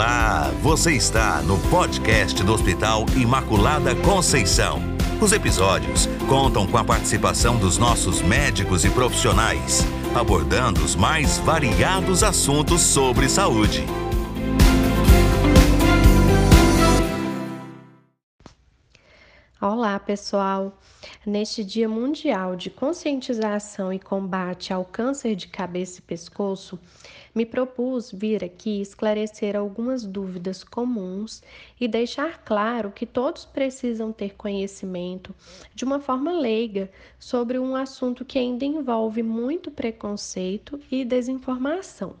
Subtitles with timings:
[0.00, 4.80] Olá, você está no podcast do Hospital Imaculada Conceição.
[5.20, 12.22] Os episódios contam com a participação dos nossos médicos e profissionais, abordando os mais variados
[12.22, 13.84] assuntos sobre saúde.
[19.62, 20.80] Olá, pessoal!
[21.26, 26.80] Neste Dia Mundial de Conscientização e Combate ao Câncer de Cabeça e Pescoço,
[27.34, 31.42] me propus vir aqui esclarecer algumas dúvidas comuns
[31.78, 35.36] e deixar claro que todos precisam ter conhecimento
[35.74, 42.14] de uma forma leiga sobre um assunto que ainda envolve muito preconceito e desinformação.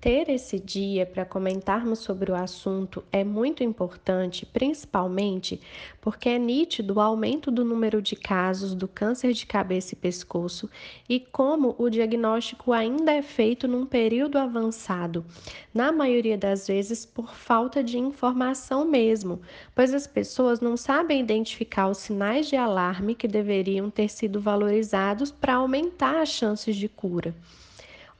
[0.00, 5.60] Ter esse dia para comentarmos sobre o assunto é muito importante, principalmente
[6.00, 10.70] porque é nítido o aumento do número de casos do câncer de cabeça e pescoço
[11.08, 15.26] e como o diagnóstico ainda é feito num período avançado,
[15.74, 19.40] na maioria das vezes por falta de informação mesmo,
[19.74, 25.32] pois as pessoas não sabem identificar os sinais de alarme que deveriam ter sido valorizados
[25.32, 27.34] para aumentar as chances de cura.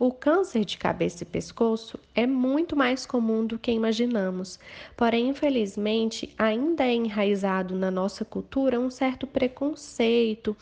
[0.00, 4.56] O câncer de cabeça e pescoço é muito mais comum do que imaginamos,
[4.96, 10.56] porém, infelizmente, ainda é enraizado na nossa cultura um certo preconceito,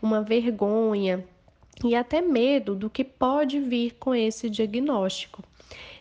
[0.00, 1.22] uma vergonha
[1.84, 5.44] e até medo do que pode vir com esse diagnóstico.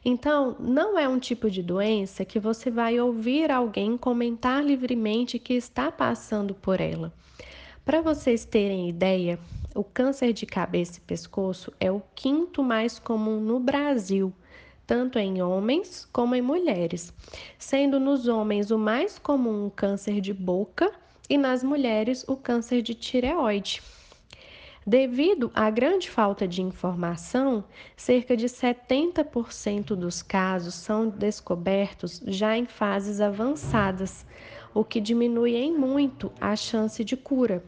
[0.05, 5.55] Então, não é um tipo de doença que você vai ouvir alguém comentar livremente que
[5.55, 7.11] está passando por ela.
[7.83, 9.37] Para vocês terem ideia,
[9.77, 14.33] o câncer de cabeça e pescoço é o quinto mais comum no Brasil,
[14.87, 17.13] tanto em homens como em mulheres,
[17.59, 20.91] sendo nos homens o mais comum o câncer de boca
[21.29, 23.83] e nas mulheres o câncer de tireoide.
[24.85, 27.63] Devido à grande falta de informação,
[27.95, 34.25] cerca de 70% dos casos são descobertos já em fases avançadas,
[34.73, 37.63] o que diminui em muito a chance de cura.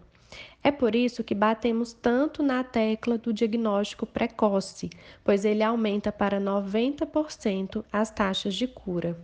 [0.64, 4.90] É por isso que batemos tanto na tecla do diagnóstico precoce,
[5.24, 9.18] pois ele aumenta para 90% as taxas de cura.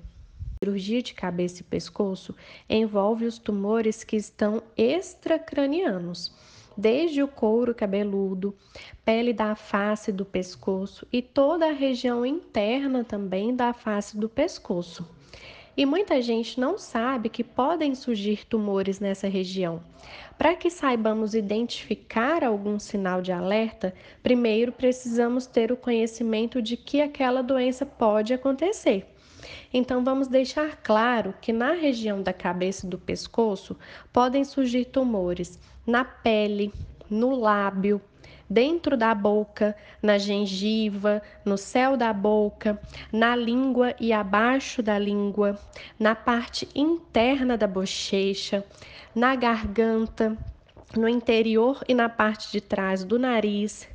[0.56, 2.34] A cirurgia de cabeça e pescoço
[2.70, 6.34] envolve os tumores que estão extracranianos,
[6.78, 8.56] desde o couro cabeludo,
[9.04, 15.06] pele da face do pescoço e toda a região interna também da face do pescoço.
[15.78, 19.82] E muita gente não sabe que podem surgir tumores nessa região.
[20.38, 23.94] Para que saibamos identificar algum sinal de alerta,
[24.24, 29.06] primeiro precisamos ter o conhecimento de que aquela doença pode acontecer.
[29.74, 33.78] Então, vamos deixar claro que na região da cabeça e do pescoço
[34.12, 36.74] podem surgir tumores na pele,
[37.10, 38.02] no lábio,
[38.50, 42.80] dentro da boca, na gengiva, no céu da boca,
[43.12, 45.60] na língua e abaixo da língua,
[46.00, 48.64] na parte interna da bochecha,
[49.14, 50.38] na garganta,
[50.96, 53.88] no interior e na parte de trás do nariz,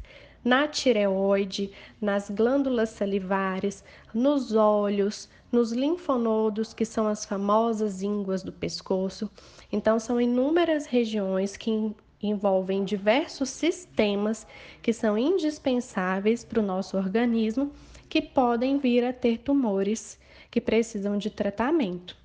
[0.45, 8.53] na tireoide, nas glândulas salivares, nos olhos, nos linfonodos, que são as famosas ínguas do
[8.53, 9.31] pescoço.
[9.71, 14.47] Então, são inúmeras regiões que envolvem diversos sistemas
[14.83, 17.73] que são indispensáveis para o nosso organismo,
[18.09, 20.19] que podem vir a ter tumores
[20.51, 22.17] que precisam de tratamento.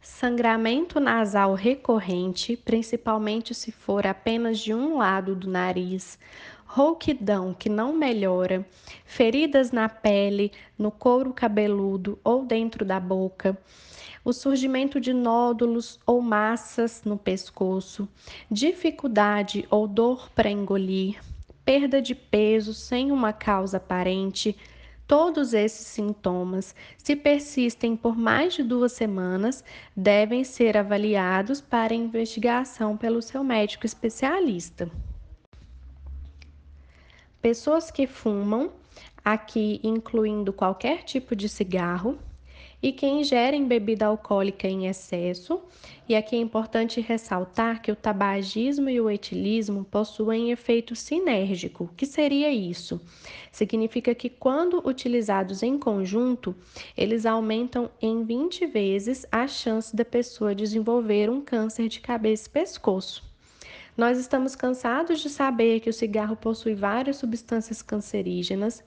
[0.00, 6.18] Sangramento nasal recorrente, principalmente se for apenas de um lado do nariz,
[6.64, 8.66] rouquidão que não melhora,
[9.04, 13.56] feridas na pele, no couro cabeludo ou dentro da boca,
[14.28, 18.06] o surgimento de nódulos ou massas no pescoço,
[18.50, 21.18] dificuldade ou dor para engolir,
[21.64, 24.54] perda de peso sem uma causa aparente.
[25.06, 29.64] Todos esses sintomas, se persistem por mais de duas semanas,
[29.96, 34.90] devem ser avaliados para investigação pelo seu médico especialista.
[37.40, 38.72] Pessoas que fumam,
[39.24, 42.18] aqui incluindo qualquer tipo de cigarro,
[42.82, 45.60] e que ingerem bebida alcoólica em excesso.
[46.08, 51.84] E aqui é importante ressaltar que o tabagismo e o etilismo possuem efeito sinérgico.
[51.84, 53.00] O que seria isso?
[53.52, 56.54] Significa que quando utilizados em conjunto,
[56.96, 62.52] eles aumentam em 20 vezes a chance da pessoa desenvolver um câncer de cabeça e
[62.52, 63.28] pescoço.
[63.96, 68.82] Nós estamos cansados de saber que o cigarro possui várias substâncias cancerígenas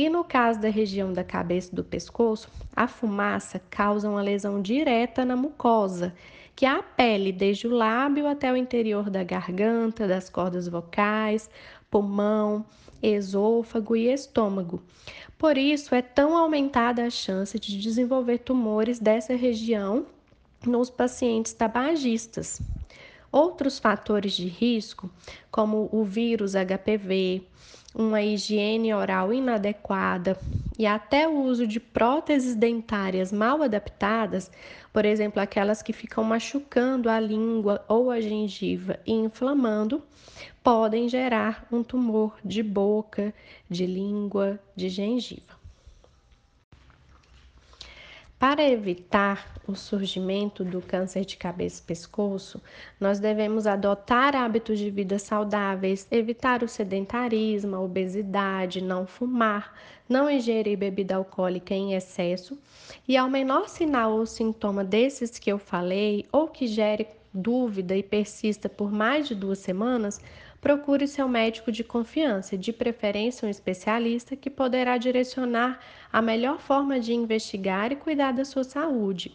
[0.00, 4.62] e no caso da região da cabeça e do pescoço, a fumaça causa uma lesão
[4.62, 6.14] direta na mucosa
[6.56, 11.50] que a pele, desde o lábio até o interior da garganta, das cordas vocais,
[11.90, 12.64] pulmão,
[13.02, 14.82] esôfago e estômago.
[15.36, 20.06] Por isso, é tão aumentada a chance de desenvolver tumores dessa região
[20.66, 22.60] nos pacientes tabagistas.
[23.32, 25.10] Outros fatores de risco,
[25.50, 27.46] como o vírus HPV,
[27.94, 30.38] uma higiene oral inadequada
[30.78, 34.50] e até o uso de próteses dentárias mal adaptadas,
[34.92, 40.02] por exemplo, aquelas que ficam machucando a língua ou a gengiva e inflamando,
[40.62, 43.34] podem gerar um tumor de boca,
[43.68, 45.59] de língua, de gengiva.
[48.40, 52.58] Para evitar o surgimento do câncer de cabeça e pescoço,
[52.98, 59.78] nós devemos adotar hábitos de vida saudáveis, evitar o sedentarismo, a obesidade, não fumar,
[60.08, 62.58] não ingerir bebida alcoólica em excesso
[63.06, 68.02] e, ao menor sinal ou sintoma desses que eu falei ou que gere dúvida e
[68.02, 70.18] persista por mais de duas semanas,
[70.60, 75.80] procure seu médico de confiança, de preferência um especialista que poderá direcionar
[76.12, 79.32] a melhor forma de investigar e cuidar da sua saúde.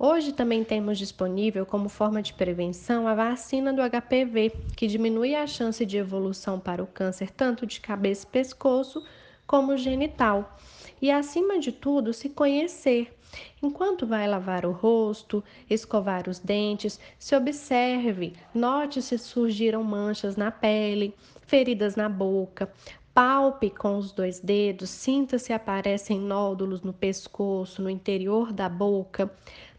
[0.00, 5.46] Hoje também temos disponível como forma de prevenção a vacina do HPV, que diminui a
[5.46, 9.04] chance de evolução para o câncer tanto de cabeça e pescoço
[9.44, 10.56] como genital.
[11.00, 13.14] E acima de tudo, se conhecer.
[13.62, 20.50] Enquanto vai lavar o rosto, escovar os dentes, se observe, note se surgiram manchas na
[20.50, 21.14] pele,
[21.46, 22.72] feridas na boca,
[23.12, 29.30] palpe com os dois dedos, sinta se aparecem nódulos no pescoço, no interior da boca,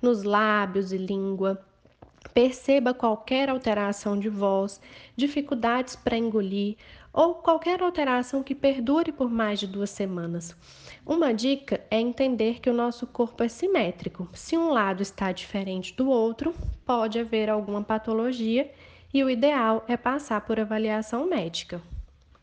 [0.02, 1.60] nos lábios e língua.
[2.34, 4.82] Perceba qualquer alteração de voz,
[5.16, 6.76] dificuldades para engolir
[7.20, 10.56] ou qualquer alteração que perdure por mais de duas semanas.
[11.06, 14.30] Uma dica é entender que o nosso corpo é simétrico.
[14.32, 16.56] Se um lado está diferente do outro,
[16.86, 18.72] pode haver alguma patologia
[19.14, 21.82] e o ideal é passar por avaliação médica.